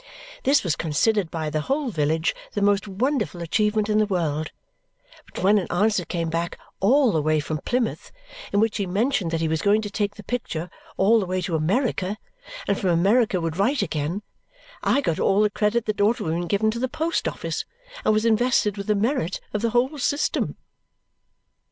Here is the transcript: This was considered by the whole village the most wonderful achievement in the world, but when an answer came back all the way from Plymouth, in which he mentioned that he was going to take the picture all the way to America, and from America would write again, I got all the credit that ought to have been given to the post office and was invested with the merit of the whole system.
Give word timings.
This 0.45 0.63
was 0.63 0.75
considered 0.75 1.29
by 1.29 1.51
the 1.51 1.61
whole 1.61 1.91
village 1.91 2.33
the 2.53 2.61
most 2.63 2.87
wonderful 2.87 3.39
achievement 3.39 3.87
in 3.87 3.99
the 3.99 4.07
world, 4.07 4.51
but 5.27 5.43
when 5.43 5.59
an 5.59 5.71
answer 5.71 6.05
came 6.05 6.27
back 6.31 6.57
all 6.79 7.11
the 7.11 7.21
way 7.21 7.39
from 7.39 7.59
Plymouth, 7.65 8.11
in 8.51 8.59
which 8.59 8.77
he 8.77 8.87
mentioned 8.87 9.29
that 9.29 9.41
he 9.41 9.47
was 9.47 9.61
going 9.61 9.79
to 9.83 9.91
take 9.91 10.15
the 10.15 10.23
picture 10.23 10.71
all 10.97 11.19
the 11.19 11.27
way 11.27 11.39
to 11.43 11.55
America, 11.55 12.17
and 12.67 12.79
from 12.79 12.89
America 12.89 13.39
would 13.39 13.57
write 13.57 13.83
again, 13.83 14.23
I 14.81 15.01
got 15.01 15.19
all 15.19 15.41
the 15.41 15.51
credit 15.51 15.85
that 15.85 16.01
ought 16.01 16.17
to 16.17 16.25
have 16.25 16.33
been 16.33 16.47
given 16.47 16.71
to 16.71 16.79
the 16.79 16.87
post 16.89 17.27
office 17.27 17.63
and 18.03 18.11
was 18.11 18.25
invested 18.25 18.77
with 18.77 18.87
the 18.87 18.95
merit 18.95 19.39
of 19.53 19.61
the 19.61 19.69
whole 19.69 19.99
system. 19.99 20.55